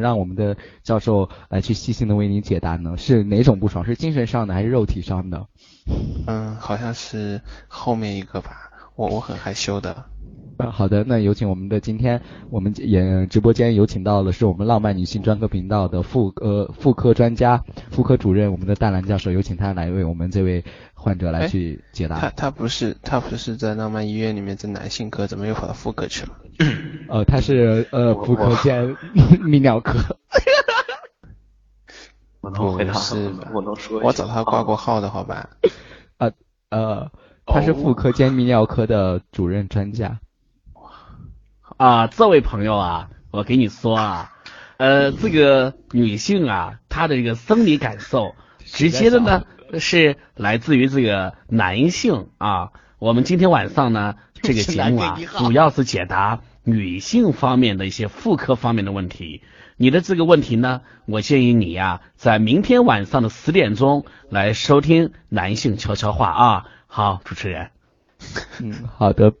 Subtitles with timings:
[0.00, 2.96] 让我们的教授来去细心的为您解答呢？
[2.96, 3.84] 是哪种不爽？
[3.84, 5.46] 是精神上的还是肉体上的？
[6.26, 8.70] 嗯，好像是后面一个吧。
[8.94, 10.04] 我我很害羞的。
[10.58, 22.18] 嗯，好的，那有请我们的今天我们也直播间有请到的是我们浪漫女性专科频道的妇呃妇科专家、妇科主任，我们的淡蓝教授，有请他来为我们这位患者来去解答。
[22.18, 26.32] 他他不是他不是在浪漫医院里面在男性科，怎么又跑到妇科去了？
[27.08, 28.96] 呃，他是呃妇科兼
[29.42, 29.98] 泌尿科。
[32.40, 35.50] 我能回答是我能说我找他挂过号的好吧？
[36.18, 36.30] 呃
[36.70, 37.10] 呃，
[37.44, 40.20] 他是妇科兼泌尿科的主任专家。
[41.76, 44.32] 啊，这位朋友啊，我给你说啊，
[44.76, 48.34] 呃，这个女性啊，她的这个生理感受，
[48.64, 49.44] 直接的呢
[49.80, 52.70] 是来自于这个男性啊。
[52.98, 54.14] 我们今天晚上呢，
[54.46, 59.42] 这个节目啊，主要是解答女性方面的一些妇科方面的问题。
[59.76, 66.64] 你的这个问题呢，我建议你呀，在明天晚上的十点钟来收听男性悄悄话啊。
[66.86, 67.68] 好，主持人。
[68.62, 69.34] 嗯， 好的。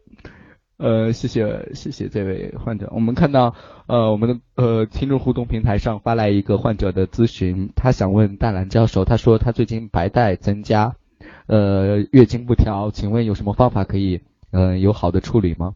[0.78, 2.90] 呃，谢谢谢谢这位患者。
[2.92, 3.54] 我们看到
[3.86, 10.96] 呃我们的呃听众互动平台上发来一个患者的咨询，他想问淡蓝教授，他说他最近白带增加，
[11.46, 14.20] 呃月经不调，请问有什么方法可以
[14.56, 15.74] 呃有好的处理吗？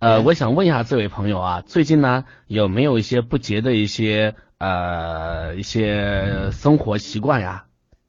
[0.00, 7.66] 呃，我想问一下这位朋友啊，最近呢有没有一些不洁的一些呃一些生活习惯呀？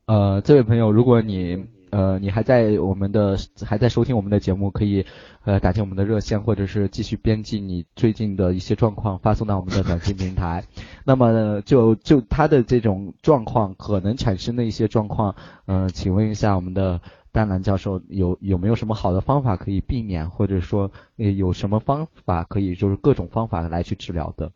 [0.08, 5.06] 呃，这位朋友，如果你呃你还在我们的还在收听我们的节目，可以。
[5.46, 10.66] 呃，打进我们的热线，或者是继续编辑你最近的一些状况，发送到我们的短信平台。
[11.06, 17.02] 那么，就就他的这种状况可能产生的一些状况，嗯，请问一下我们的
[17.32, 24.52] 丹兰教授，有有没有什么好的方法可以避免，或者说有什么方法可以就是各种方法来去治疗的？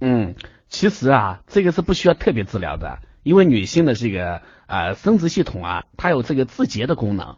[0.00, 0.34] 嗯，
[0.68, 7.36] 其实啊，这个是不需要特别治疗的，因为女性的这个呃生殖系统啊，它有这个自洁的功能。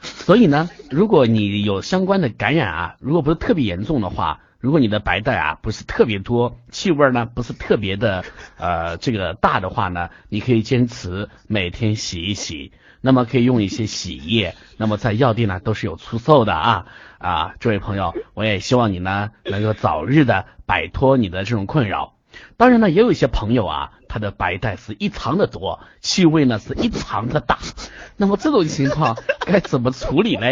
[0.00, 8.24] 所以呢，如果你有相关的感染啊，如果不是特别严重的话，如果你的白带啊不是特别多，气味呢不是特别的
[8.58, 16.86] 呃这个大的话呢，你可以坚持每天洗一洗，那么可以用一些洗液，那么在药店呢都是有出售的啊
[17.18, 22.14] 啊，这位朋友，我也希望你呢能够早日的摆脱你的这种困扰。
[22.56, 27.58] 当然呢，也有一些朋友啊，他的白带是异常的多，气味呢是异常的大。
[28.16, 30.46] 那么这种情况该怎么处理呢？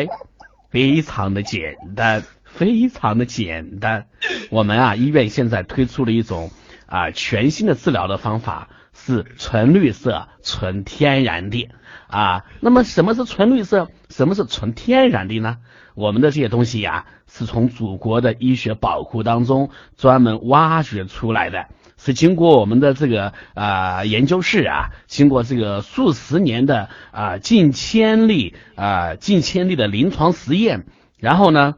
[0.71, 4.07] 非常的简单，非常的简单。
[4.51, 6.51] 我们啊，医院现在推出了一种
[6.87, 11.71] 啊全新的治疗的方法，是纯绿色、纯天然的
[12.09, 12.45] 啊。
[12.61, 13.89] 那么什么是纯绿色？
[14.11, 15.59] 什么是纯天然的呢？
[15.95, 21.67] 我们的这些东西呀，是从祖国的医学宝库当中专门挖掘出来的。
[22.01, 30.87] 是经过我们的这个啊研究室啊，经过这个数十年的啊近千例啊近千例的临床实验，
[31.19, 31.75] 然后呢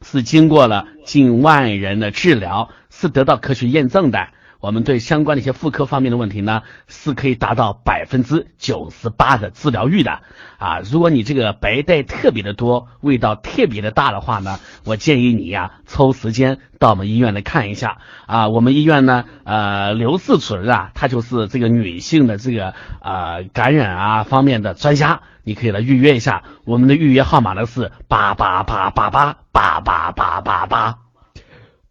[0.00, 4.28] 是经过了近万人的治疗，是得到科学验证的。
[4.60, 10.20] 我们对相关的一些妇科方面的问题呢，是可以达到百分之九十八的治疗率的
[10.58, 10.80] 啊！
[10.80, 18.48] 如果你这个白带特别的多，味道特别的大的话呢，我建议你呀，抽时间到我们医院来看一下啊！
[18.48, 26.42] 我们医院呢，呃，刘四主任啊，他就是这个女性的这个呃感染啊方面的专家，你可以来预约一下。
[26.66, 30.98] 我们的预约号码呢是八八八八八八八八八八。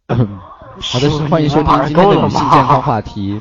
[0.78, 3.40] 好的，欢迎收听今天的女性健康话题。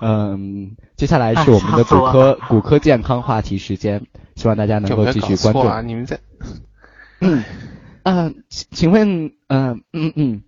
[0.00, 4.00] 嗯，接下来是我们的骨科骨科健康话题时间，
[4.36, 5.60] 希望大家能够继续关注。
[5.60, 6.20] 啊你们在？
[7.20, 7.42] 嗯，
[8.04, 10.42] 啊，请问，嗯嗯嗯，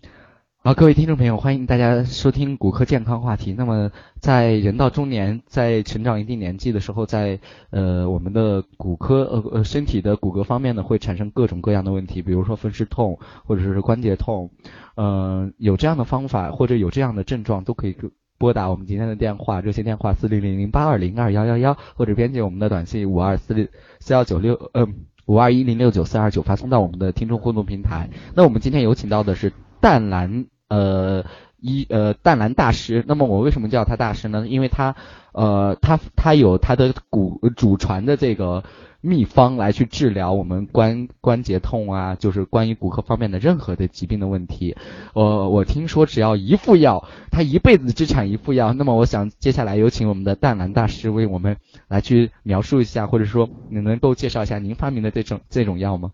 [0.63, 3.55] 好，各位听众朋友，欢迎大家收听骨科健康话题。
[3.55, 3.91] 那么，
[4.21, 7.41] 在人到中年，在成长一定年纪的时候，在
[7.71, 14.51] 呃我们的骨科呃呃身体的骨骼方面呢，会产生各种各样的问题，比如说风湿痛或者是关节痛。
[14.97, 17.97] 嗯，有这样的方法或者有这样的症状，都可以
[18.37, 23.67] 拨打我们今天的电话，热线电话四零零零八二零二幺幺幺，或者编辑我们的短信五二四六
[23.99, 28.11] 四幺九六，嗯，五二一零六九四二九，发送到我们的听众互动平台。
[28.35, 31.27] 那我们今天有请到的是淡蓝，呃，
[31.61, 33.05] 一呃淡蓝大师。
[33.07, 34.47] 那么我为什么叫他大师呢？
[34.49, 34.97] 因为他，
[35.33, 38.65] 呃，他他有他的骨祖传的这个。
[39.03, 44.77] 秘方来去治疗我们关关节痛啊，就是关于骨科方面的任何的疾病的问题。
[45.15, 48.75] 我我听说只要一副药，他一辈子只产一副药。
[48.75, 51.57] 那么我想接下来有请我们的淡蓝大师为我们
[51.89, 56.11] 来去描述一下，或者说你能够介绍一下您发明的这种这种药吗？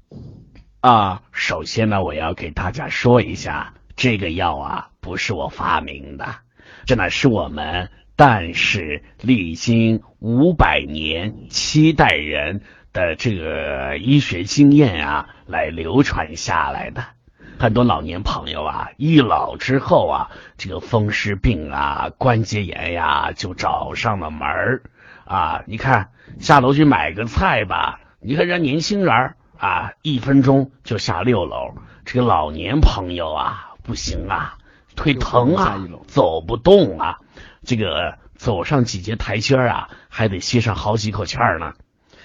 [0.78, 6.36] 啊，首先呢，我要给大家说一下，这个药啊不是我发明的。
[6.84, 12.62] 这乃是我们但是历经五百年七代人
[12.92, 17.04] 的这个医学经验啊，来流传下来的。
[17.58, 24.82] 很多老年朋友啊，一老之后啊，这个风湿病啊、关节炎呀，就找上了门儿
[25.24, 25.62] 啊。
[25.66, 31.74] 你看下楼去买个菜吧，你看人家年轻人儿啊，一分钟就下六楼。
[32.04, 34.58] 这个老年朋友啊，不行啊，
[34.96, 37.18] 腿疼啊，走不动啊，
[37.64, 41.72] 这个走上几节台阶啊，还得歇上好几口气儿呢。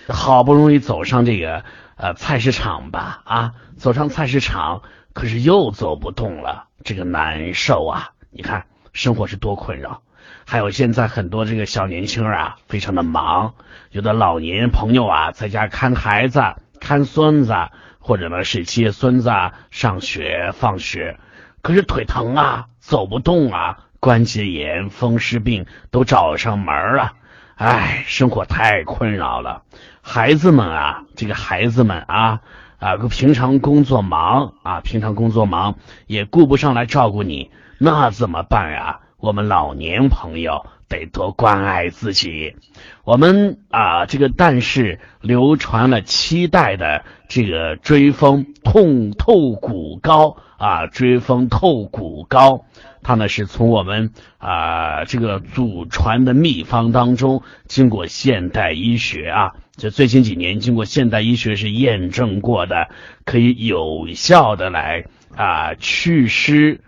[0.09, 1.63] 好不容易走上这个
[1.95, 4.81] 呃菜市场吧，啊，走上菜市场。
[5.13, 8.11] 可是又走不动了，这个难受啊！
[8.29, 10.03] 你看生活是多困扰，
[10.47, 13.55] 还有现在很多这个小年轻啊，非常的忙，
[13.91, 16.41] 有的老年朋友啊，在家看孩子、
[16.79, 17.53] 看孙子，
[17.99, 19.29] 或者呢是接孙子
[19.69, 21.19] 上学、放学，
[21.61, 27.13] 可是腿疼啊，走不动啊，关节炎、风湿病都找上门了，
[27.55, 29.63] 唉，生活太困扰了。
[30.01, 32.41] 孩子们啊，这个孩子们啊。
[32.81, 35.75] 啊，平常工作忙啊，平常工作忙
[36.07, 39.01] 也顾不上来照顾你，那怎么办呀？
[39.21, 42.55] 我们老年朋友得多关爱自己。
[43.03, 52.65] 我们啊，这个但是流传了七代的这个追风痛透骨膏啊，追风透骨膏，
[53.03, 59.53] 它呢是从我们啊这个祖传的秘方当中，经过现代医学啊。
[59.77, 62.89] 这最近几年，经过现代医学是验证过的，
[63.23, 66.81] 可以有效的来啊祛湿、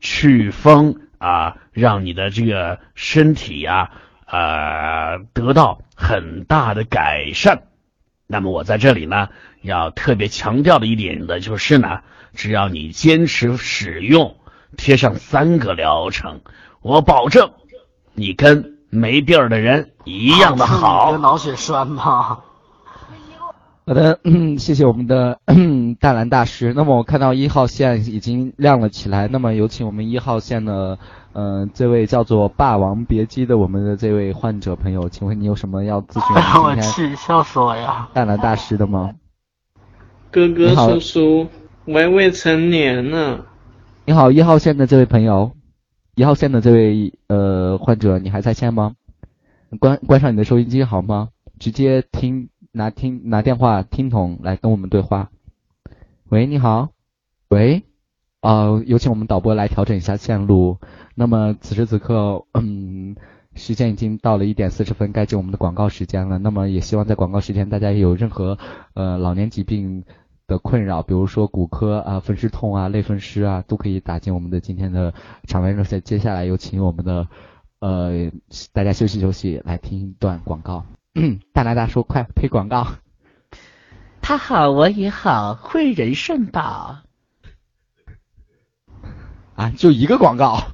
[0.00, 3.92] 祛风啊，让你的这个身体呀
[4.24, 7.62] 啊得到很大的改善。
[8.26, 9.28] 那么我在这里呢，
[9.62, 12.00] 要特别强调的一点的，就是呢，
[12.34, 14.36] 只要你坚持使用，
[14.76, 16.40] 贴上三个疗程，
[16.80, 17.52] 我保证
[18.14, 18.78] 你跟。
[18.92, 21.18] 没病儿的人一样的好你的。
[21.18, 22.40] 脑血栓吗？
[23.90, 25.40] 好的，嗯，谢谢我们的
[25.98, 26.72] 大蓝大师。
[26.74, 29.26] 那么我看到一号线已经亮了起来。
[29.26, 30.96] 那么有请我们一号线的，
[31.32, 36.62] 嗯，这位叫做“霸王别姬”的我们的这位患者朋友，请问你有什么要咨询？
[36.62, 38.08] 我去，笑死我呀！
[38.14, 39.10] 大蓝大师的吗？
[40.30, 41.48] 哥哥叔叔，
[41.84, 43.40] 我还未成年呢。
[44.04, 45.50] 你好，一号线的这位朋友。
[46.14, 48.92] 一号线的这位呃患者，你还在线吗？
[49.80, 51.30] 关关上你的收音机好吗？
[51.58, 55.30] 直接听拿听拿电话听筒来跟我们对话。
[56.28, 56.90] 喂，你好。
[57.48, 57.84] 喂，
[58.40, 60.78] 啊，有请我们导播来调整一下线路。
[61.14, 63.16] 那么此时此刻，嗯，
[63.54, 66.38] 时间已经到了一点四十分，该进我们的广告时间了。
[66.38, 68.58] 那么也希望在广告时间，大家有任何
[68.94, 70.04] 呃老年疾病。
[70.50, 75.14] 的困扰，比如说骨科啊、风湿痛啊、类风湿啊，都可以打进我们的今天的
[75.46, 76.02] 场外热线。
[76.02, 77.28] 接下来有请我们的
[77.78, 78.32] 呃，
[78.72, 80.84] 大家休息休息，来听一段广告。
[81.52, 82.86] 大拿大叔，快配广告。
[84.22, 87.00] 他好，我也好，汇仁肾宝。
[89.54, 90.72] 啊，就一个广告。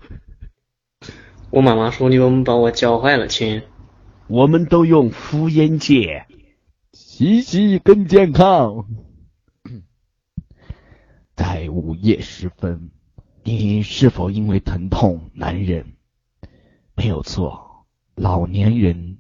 [1.51, 3.63] 我妈妈说你们把我教坏了，亲。
[4.27, 6.27] 我们都用敷烟戒，
[6.93, 8.87] 洗洗更健康。
[11.35, 12.91] 在午夜时分，
[13.43, 15.95] 你是否因为疼痛难忍？
[16.95, 19.16] 没有错，老年人。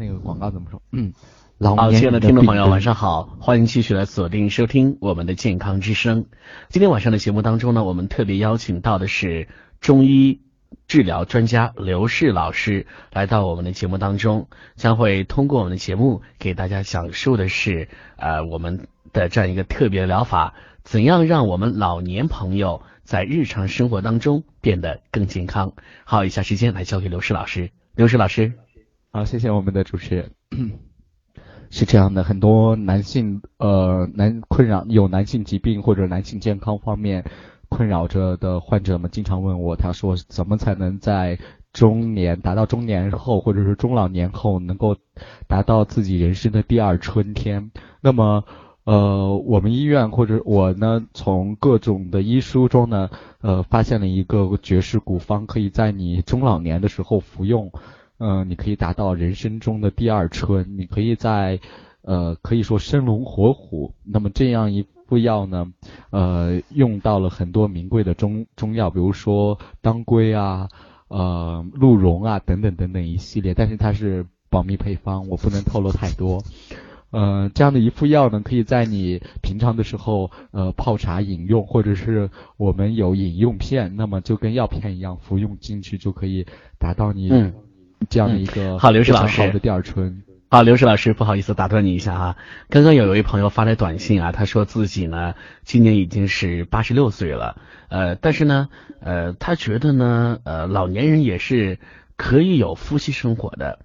[0.00, 0.80] 嗯，那个广告怎么说？
[0.92, 1.12] 嗯，
[1.58, 6.24] 老亲爱的听众朋友，晚上好，欢迎继续来锁定收听我们的健康之声。
[6.70, 9.46] 今天晚上的节目当中呢，我们特别邀请到的是
[9.80, 10.40] 中医
[10.88, 18.88] 治疗专家刘氏老师来到我们的节目当中，将会通过我们的节目给大家讲述的是呃我们。
[19.12, 20.54] 的这样一个特别疗法，
[20.84, 25.72] 怎样让我们老年朋友在日常生活当中变得更健康？
[26.04, 27.72] 好，以下时间来交给刘氏老师。
[27.96, 28.52] 刘氏老师，
[29.12, 30.30] 好，谢谢我们的主持人。
[31.68, 37.24] 是这样的，很多男性呃男困扰有男性疾病或者男性健康方面
[37.68, 41.40] 困扰着的患者们，经常问我，他说怎么才能在
[41.72, 44.96] 中年达到中年后或者是中老年后能够
[45.48, 47.72] 达到自己人生的第二春天？
[48.00, 48.44] 那么。
[48.84, 57.70] 呃，我们医院或者我呢，从各种的医书中呢，呃，发现了一个绝世古方，可以在你中老年的时候服用，
[58.20, 61.58] 嗯，你可以达到人生中的第二春，你可以在，
[62.02, 63.94] 呃，可以说生龙活虎。
[64.04, 65.72] 那么这样一副药呢，
[66.10, 70.68] 呃，用到了很多名贵的中中药，比如说当归啊，
[71.08, 76.42] 呃，鹿茸啊等等等等一系列，但是它是保密配方，我不能透露太多。
[77.12, 86.46] 呃，这样的一副药呢，可以在你平常的时候呃泡茶饮用，或者是我们有饮用片，那么就跟药片一样服用进去就可以
[86.78, 87.30] 达到你
[88.08, 90.22] 这样的一个好刘石老师好的第二春。
[90.52, 92.36] 好，刘石老师，不好意思打断你一下啊。
[92.70, 97.56] 刚刚有一位朋友发来短信啊，他说自己呢今年已经是八十六岁了，
[97.88, 98.68] 呃，但是呢，
[99.00, 101.78] 呃，他觉得呢，呃，老年人也是
[102.16, 103.78] 可以有夫妻生活的。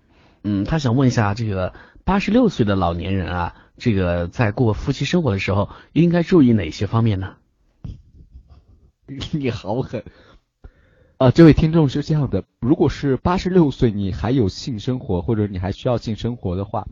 [0.43, 7.35] 嗯，他想问一下，这个八十六岁的老年人啊，这个在过夫妻生活的时候，应该注意哪些方面呢？
[9.33, 10.03] 你好狠！
[11.17, 16.87] 啊，这位听众是这样的，如果是八十六岁你还有性生活，或者你还需要性生活的话，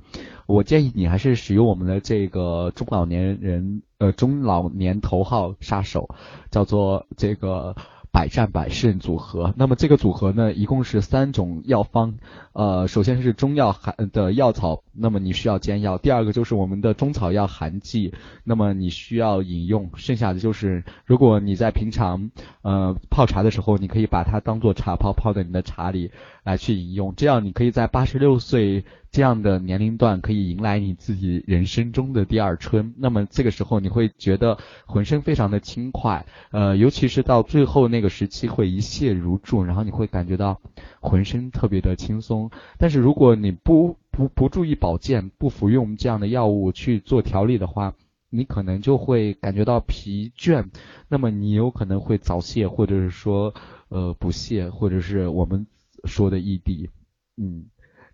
[0.47, 6.07] 我建议你还是使用我们的这个中老年人呃中老年头号杀手，
[6.51, 7.75] 叫做这个
[8.13, 9.53] 百战百胜组合。
[9.57, 12.13] 那么这个组合呢，一共是三种药方，
[12.53, 22.29] 呃，首先是中药含的药草，那么你需要煎药；第二个就是我们的中草药含剂，那么你需要饮用；剩下的就是如果你在平常
[22.61, 26.11] 呃泡茶的时候，你可以把它当做茶泡泡在你的茶里。
[26.43, 32.93] 来去饮用，这样你可以在八十六岁这样的年龄段可以迎来你自己人生中的第二春。
[32.97, 40.59] 那么这个时候你会觉得浑身非常的轻快，呃，尤其是到最后那个时期会一泻如注，然后你会感觉到
[40.99, 42.51] 浑身特别的轻松。
[42.77, 47.93] 但是如果你不不不注意保健，不服用这样的药物去做调理的话，
[48.29, 50.65] 你可能就会感觉到疲倦，
[51.07, 53.53] 那么你有可能会早泄，或者是说
[53.89, 55.67] 呃不泄，或者是我们
[56.03, 56.89] 说的异地。
[57.37, 57.65] 嗯，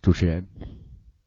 [0.01, 0.47] 主持人。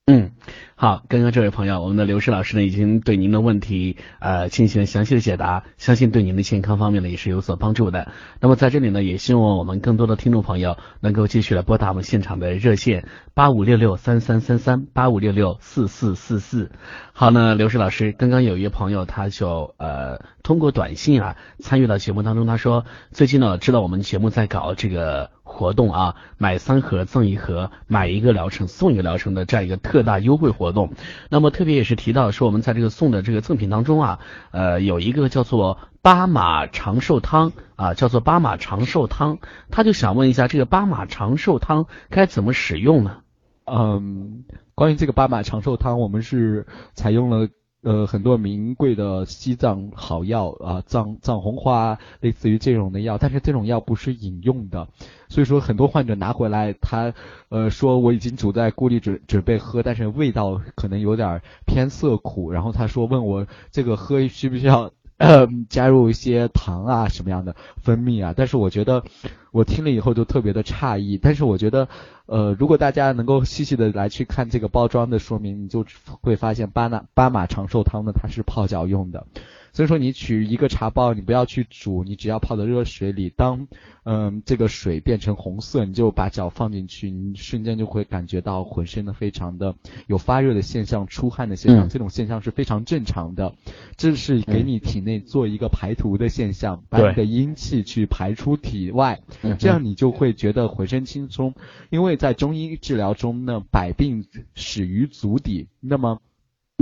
[0.06, 0.32] 嗯，
[0.74, 8.10] 好，刚刚这位朋友，我们的刘诗老师呢，已经对您的问题呃进行了详细的解答，相信对您的健康方面呢也是有所帮助的。
[8.40, 16.72] 那么在这里呢，也希望我们更多的听众朋友能够继续来拨打我们现场的热线八五六六三三三三八五六六四四四四。
[17.12, 25.30] 好，那刘诗老师，刚刚有一位朋友他就呃通过短信啊参与到节目当中，他说最近呢知道我们节目在搞这个。
[25.44, 30.94] 活动啊，买三盒赠一盒，买一个疗程送一个疗程的这样一个特大优惠活动。
[31.28, 34.18] 那么特别也是提到说，我们在这个送的这个赠品当中啊，
[34.50, 39.40] 呃，有一个叫做巴马长寿汤啊，叫做巴马长寿汤。
[39.70, 43.18] 他就想问一下，这个巴马长寿汤该怎么使用呢？
[43.66, 44.44] 嗯，
[44.74, 47.50] 关于这个巴马长寿汤，我们是采用了。
[47.82, 54.86] 呃，很多名贵的西藏好药啊，藏藏红花，类似于这种的药，但是这种药不是饮用的，
[55.28, 57.12] 所以说很多患者拿回来，他
[57.48, 64.92] 呃说我已经煮在锅里准准备喝，但是味道可能有点偏涩苦，然后他说问我这个喝需不需要
[65.22, 69.04] 呃加入一些糖啊什么样的蜂蜜啊，但是我觉得
[69.50, 71.88] 我听了以后就特别的诧异，但是我觉得。
[72.26, 75.84] 呃，如果大家能够细细的来去看这个包装的说明，你就
[76.22, 79.26] 会发现巴拿巴马长寿汤呢，它是泡脚用的。
[79.72, 83.68] 所以说，你取一个茶包，你不要去煮，你只要泡在热水里，当
[84.04, 89.74] 嗯这个水变成红色，你就把脚放进去，你瞬间就会感觉到浑身的非常的
[90.06, 93.54] 有发热的现象、出汗的现象，这种现象是非常正常的，
[93.96, 99.22] 这是给你体内做一个排毒的现象，把你的阴气去排出体外，
[99.58, 101.54] 这样你就会觉得浑身轻松。
[101.88, 106.20] 因为在中医治疗中呢，百病始于足底，那么。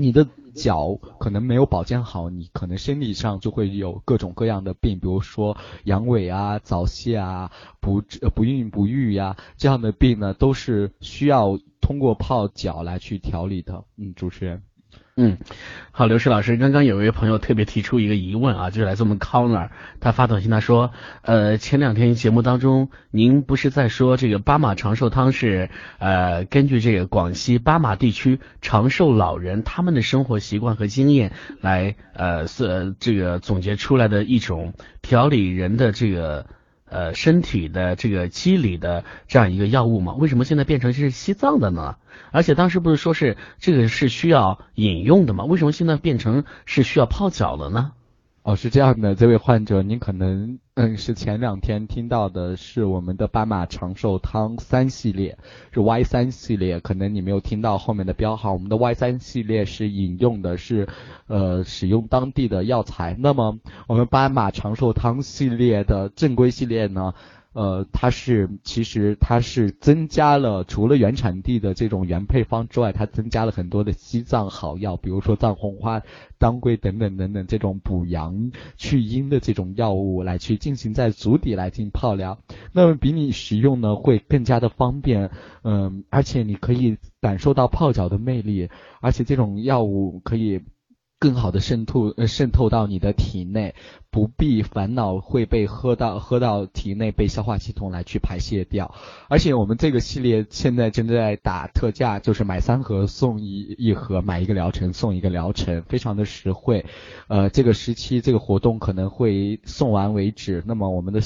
[0.00, 8.02] 你的脚可能没有保健好，你可能身体上就会有各种各样的病，比如说阳痿啊、早泄啊、不
[8.34, 13.84] 不孕不育呀这样的病呢，都是需要通过泡脚来去调理的。
[13.96, 14.62] 嗯，主持人。
[15.22, 15.36] 嗯，
[15.92, 19.68] 好，刘石老师，刚刚有一位朋友特别提出一个疑问啊，就是来自我们 Corner，
[20.00, 34.72] 他发短信他说，呃，前两天节目当中，您不是在说这个巴马长寿汤是呃根据这个广西巴马地区长寿老人他们的生活习惯和经验来呃是这个总结出来的一种
[35.02, 36.46] 调理人的这个。
[36.90, 41.96] 呃，身体的这个机理的这样一个药物嘛，为什么现在变成是西藏的呢？
[42.32, 45.44] 而且当时不是说是这个是需要饮用的吗？
[45.44, 47.92] 为什么现在变成是需要泡脚了呢？
[48.42, 55.36] 哦，是这样的，这位患者，您可能嗯是前两天听到的是我们的斑马长寿汤三系列，
[55.72, 58.54] 是 Y 三系列，可能你没有听到后面的标号。
[58.54, 60.88] 我们的 Y 三系列是引用的是
[61.26, 67.12] 呃使用当地的药材，那么我们斑马长寿汤系列的正规系列呢，
[67.52, 76.02] 呃，它是其实它是增加了除了原产地的这种原配方之外，它增加了很多的西藏好药，比如说藏红花、
[76.38, 82.38] 当归等等等等这种补阳去阴的这种药物来去进行在足底来进行泡疗，
[82.72, 85.30] 那么比你使用呢会更加的方便，
[85.64, 88.68] 嗯，而且你可以感受到泡脚的魅力，
[89.00, 90.60] 而且这种药物可以。
[91.20, 93.74] 更好的渗透呃渗透到你的体内，
[94.10, 98.94] 不必烦恼会被喝到喝到体内被消化系统来去排泄掉。
[99.28, 106.86] 而且我们这个系列现在正在打特价，就是买三盒送一一盒，买一个疗程送一个疗程，非常的实惠。
[107.28, 110.64] 呃，这个时期这个活动可能会送完为止。
[110.66, 111.20] 那么我们的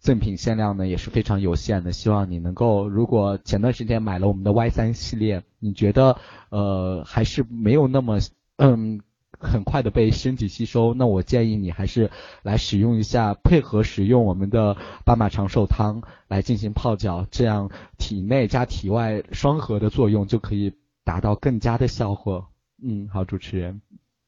[0.00, 6.18] 赠品限量呢也是非常有限的，希望你能够，如果前段时间买了我们的 Y 三系列，你觉得
[6.48, 8.18] 呃还是没有那么
[8.56, 9.00] 嗯。
[9.40, 12.10] 很快的被身体吸收，那我建议你还是
[12.42, 22.46] 来使用一下，配合使用我们的巴马长寿汤来进行泡脚，这样体内加体外双核的作用就可以达到更加的效果。
[22.82, 23.80] 嗯，好，主持人，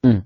[0.02, 0.23] 嗯。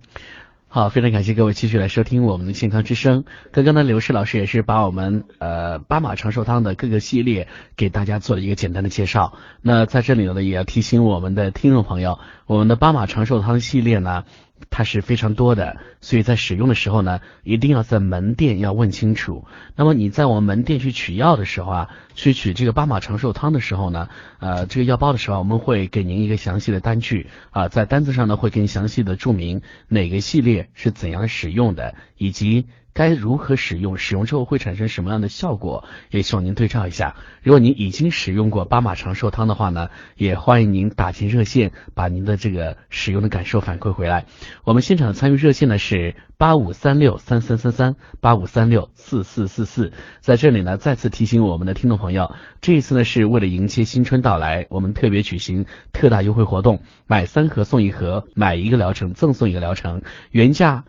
[0.68, 3.24] 好，非常感谢各位继续来收听我们的健康之声。
[3.50, 9.32] 刚刚呢，刘氏老师也是把我们呃巴马长寿汤的各个系列给大家做了一个简单的介绍。
[9.62, 14.24] 那在这里呢，也要提醒我们的听众朋友，我们的巴马长寿汤系列呢。
[14.70, 19.44] 它是非常多的，所以在使用的时候呢，一定要在门店要问清楚。
[19.74, 24.08] 那么你在我们门店去取药的时候啊，去取这个八马长寿汤的时候呢，
[24.38, 32.66] 呃，这个药包的时候，我们会给您一个详细的单据啊，在单子上呢会给你详细的注明哪个系列是怎样使用的，以及。
[32.96, 33.98] 该如何使用？
[33.98, 35.84] 使用之后会产生什么样的效果？
[36.10, 37.14] 也希望您对照一下。
[37.42, 44.24] 如果您已经使用过巴马长寿汤的话呢，也欢迎您打进热线，把您的这个使用的感受反馈回来。
[44.64, 49.92] 我们现场的参与热线呢是八五三六三三三三八五三六四四四四。
[50.20, 60.00] 在这里呢，再次提醒我们的听众朋友，这一次呢是为了迎接新春到来，我们特别举行特大优惠活动，买三盒送一盒，买一个疗程赠送一个疗程，
[60.30, 60.84] 原价。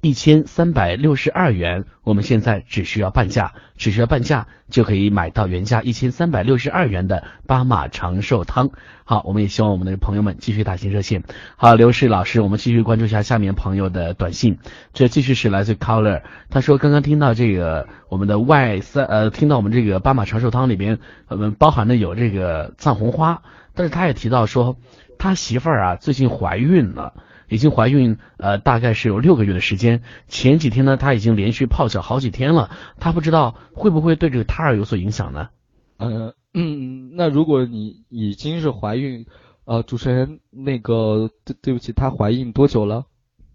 [0.00, 8.70] 一千三百六十二元，我们现在只需要半价，只需要半价就可以买到原价一千三百六十二元的巴马长寿汤。
[9.02, 11.24] 好，我们也希望我们的朋友们继续打进热线。
[11.56, 14.58] 好，刘氏老师，我们继续关注一下下面朋友的短信。
[14.92, 23.42] 这继续是来自 Color，他说刚刚听到这个我们的 Y 三呃，听到我们这个巴马长寿汤里边，呃，包含的有这个藏红花，
[23.74, 24.76] 但是他也提到说
[25.18, 27.14] 他媳妇儿啊最近怀孕了。
[27.48, 30.02] 已经怀孕，呃，大概是有六个月的时间。
[30.26, 32.70] 前几天呢，她已经连续泡脚好几天了。
[32.98, 35.48] 她不知道会不会对这个胎儿有所影响呢？
[35.96, 39.26] 呃，嗯，那如果你已经是怀孕，
[39.64, 43.06] 呃，主持人，那个对对不起，她怀孕多久了？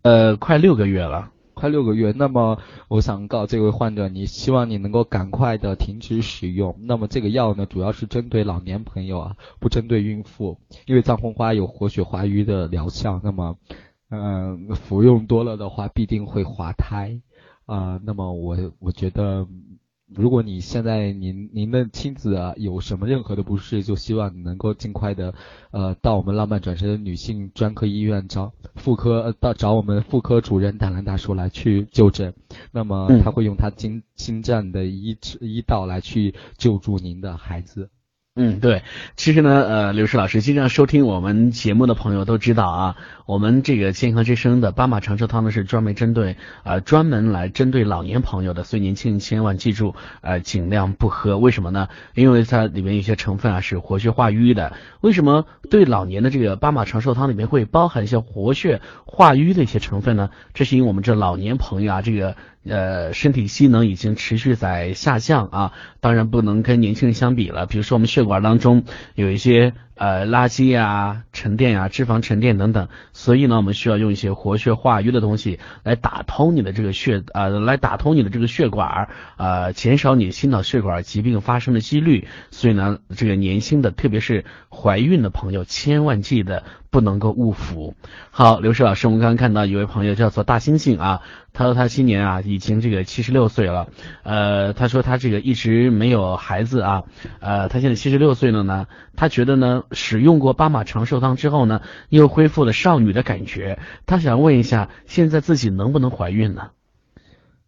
[0.02, 1.32] 呃，快六个月了。
[1.64, 6.76] 快六个月，那么我想告这位患者，你希望你能够赶快的停止使用。
[6.82, 13.22] 那么这个药呢，主要是针对老年朋友啊，不针对孕妇，因为藏红花有活血化瘀的疗效。
[13.24, 13.56] 那么，
[14.10, 17.22] 嗯，服用多了的话，必定会滑胎
[17.66, 17.98] 啊。
[18.04, 19.48] 那么我我觉得。
[20.16, 25.34] 如果你现在您您的亲子啊有什么任何的不适，就希望你能够尽快的
[25.72, 32.34] 呃到我们浪漫转身女性专科医院找妇科呃到找我们妇科主任胆兰大叔来去就诊，
[32.72, 37.90] 那么他会用他精精湛的医医道来去救助您的孩子。
[38.36, 38.82] 嗯，对，
[39.16, 42.96] 其实呢，呃，刘石老师经常收听我们节目的朋友都知道啊，
[43.28, 51.38] 我们这个健康之声的巴马长寿汤呢是专门针对呃专门来针对老年朋友的，所以年轻人千万记住，呃，尽量不喝。
[51.38, 51.90] 为什么呢？
[52.16, 54.74] 因为它里面有些成分啊是活血化瘀的。
[55.02, 60.32] 为什么对老年的这个巴马长寿汤里面会包含一些活血化瘀的一些成分呢？
[60.56, 62.36] 这是因为我们这老年朋友啊，这个。
[62.66, 67.66] 呃，身体机能已经持续在下降啊，当然不能跟年轻人相比了。
[67.66, 68.84] 比如说，我们血管当中
[69.16, 69.74] 有一些。
[70.04, 82.28] 呃，垃圾呀、沉淀呀、脂肪沉淀等等，所以呢，我们需要用一些活血化瘀的东西来打通你的这个血，呃，来打通你的这个血管，呃，减少你心脑血管疾病发生的几率。
[82.52, 87.96] 所以呢，这个年轻的，特别是怀孕的朋友，千万记得不能够误服。
[88.30, 91.22] 好，刘石老师，我们刚刚看到一位朋友叫做大猩猩啊，
[91.54, 93.88] 他说他今年啊已经这个七十六岁了，
[94.24, 97.04] 呃，他说他这个一直没有孩子啊，
[97.40, 99.82] 呃，他现在七十六岁了呢，他觉得呢。
[99.94, 103.80] 使用过巴马长寿汤之后呢，又恢复了少女的感觉。
[104.06, 106.72] 她想问一下，现在自己能不能怀孕呢？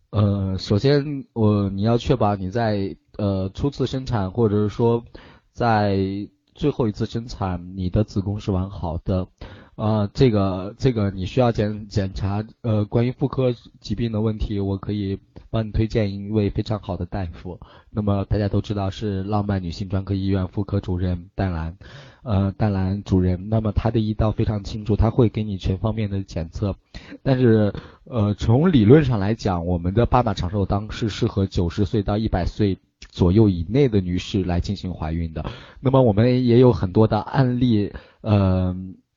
[0.10, 5.04] 呃，首先我你要确保你在呃初次生产或者是说
[5.52, 5.98] 在
[6.54, 9.28] 最后一次生产，你的子宫是完好的。
[9.76, 17.60] 呃，这个这个你需要检检查呃关于妇科疾病的问题，我可以帮你推荐一位非常好的大夫。
[17.92, 21.76] 那么大家都知道是浪漫女性专科医院妇科主任淡兰，
[22.24, 23.50] 呃淡兰主任。
[23.50, 26.78] 那么她的医道非常清楚，他会给你全方面的检测。
[27.22, 27.74] 但是
[28.06, 32.78] 呃从理论上来讲，我们的八马长寿汤是适合九十岁到一百岁
[33.10, 35.46] 左右以内的女士来进行怀孕的。
[35.82, 38.74] 那么我们也有很多的案例，呃。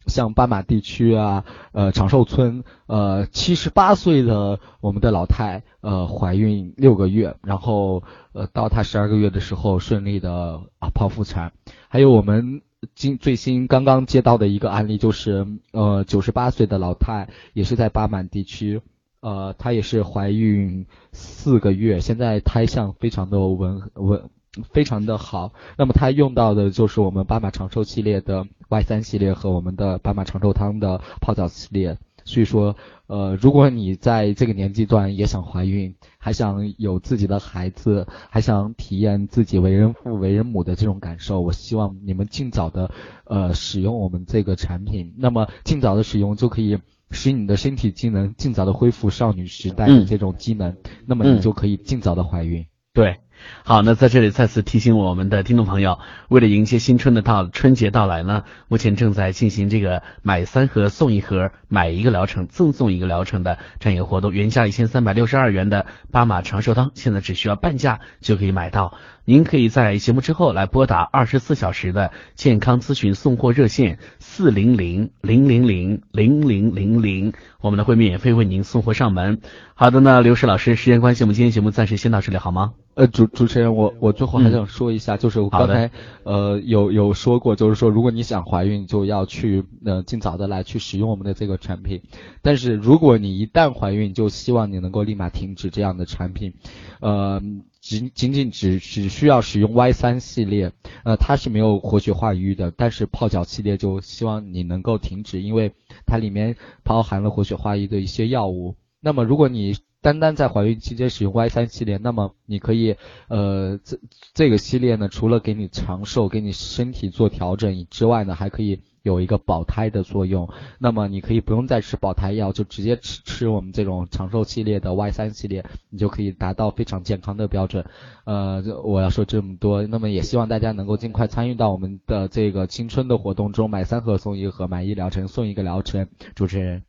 [0.07, 11.53] 像斑马地区啊，呃，长寿村，呃，七十八岁的我们的老太，呃，怀孕六个月，然后，呃，到她十二个月的时候顺利的啊剖腹产。
[11.89, 12.63] 还有我们
[12.95, 18.81] 今最新刚刚接到的一个案例，就是呃，九十八岁的老太，也是在巴满地区，
[19.21, 24.31] 呃，她也是怀孕四个月，现在胎相非常的稳稳。
[24.63, 31.99] 非常的好，那么它用到的就是我们巴马长寿系列的 Y 三系列和我们的巴马长寿汤的泡澡系列。
[32.25, 42.91] 所以说，呃，如果你在这个年纪段也想怀孕，还想有自己的孩子，还想体验自己为人父为人母的这种感受，我希望你们尽早的
[43.25, 45.15] 呃使用我们这个产品。
[45.17, 46.79] 那么尽早的使用就可以
[47.11, 52.67] 使你的身体机能尽早的恢复少女时代的这种机能，那么你就可以尽早的怀孕。
[52.93, 53.21] 对。
[53.65, 55.99] 好，那在这里再次提醒我们的听众朋友，
[56.29, 68.95] 为了迎接新春的到春节到来呢，目前正在进行这个买三盒送一盒，买一个疗程赠送一个疗程的这样一个活动，原价一千三百六十二元的巴马长寿汤，现在只需要半价就可以买到。
[69.29, 79.43] 您可以在节目之后来拨打二十四小时的健康咨询送货热线四零零零零零零零零零，我们呢会免费为您送货上门。
[79.75, 82.73] 好的呢，刘石老师，时间关系，我们今天节目暂时先到这里，好吗？
[82.95, 85.91] 呃，主主持人，我我最后还想说一下，就是我刚才
[86.23, 92.01] 呃有有说过，就是说如果你想怀孕，就要去呃尽早的来去使用我们的这个产品。
[92.41, 96.55] 但是如果你一旦怀孕，就希望你能够立马停止这样的产品，
[97.01, 97.43] 呃，
[97.89, 100.73] 仅仅仅只只需要使用 Y 三系列，
[101.05, 105.73] 呃，它是没有活血化瘀的，但是泡脚系列就希望你能够停止，因为
[106.05, 108.75] 它里面包含了活血化瘀的一些药物。
[109.01, 112.97] 那么如果你单单在怀孕期间使用 Y 三系列，那么你可以，
[113.29, 113.99] 呃，这
[114.35, 120.49] 这个系列呢，除了给你长寿、给你身体做调整之外呢，还可以有一个保胎的作用。
[120.79, 127.87] 那么你可以不用再吃保胎药，就直接吃吃我们这种长寿系列的 Y 三系列，你就可以达到非常健康的标准。
[128.25, 136.09] 呃，我要说这么多，那么也希望大家能够尽快参与到我们的这个青春的活动中，买三盒送一盒，买一疗程送一个疗程。
[136.35, 136.85] 主持人。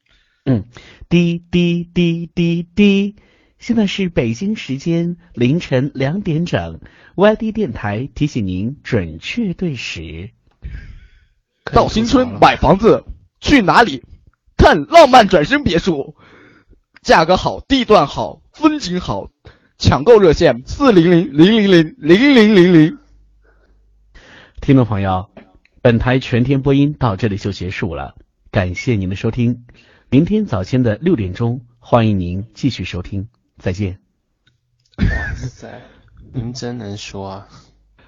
[0.46, 0.66] 嗯，
[1.10, 3.16] 滴滴滴滴滴，
[3.60, 6.80] 现在是北京时间凌晨两点整
[7.16, 10.32] ，YD 电台提醒您准确对时。
[11.74, 13.04] 到新村买房子
[13.40, 14.04] 去哪里？
[14.58, 16.16] 看浪漫转身别墅，
[17.02, 19.30] 价格好，地段好，风景好，
[19.78, 22.98] 抢购热线四零零零零零零零零零。
[24.60, 25.30] 听众朋友，
[25.82, 28.16] 本台全天播音到这里就结束了，
[28.52, 29.66] 感谢您的收听。
[30.10, 34.02] 明天早间的六点钟，欢迎您继续收听，再见。
[34.98, 35.06] 哇
[35.36, 35.82] 塞，
[36.34, 37.48] 您真能说啊！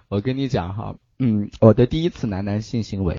[0.10, 3.18] 我跟你讲哈，嗯，我的第一次男男性行为。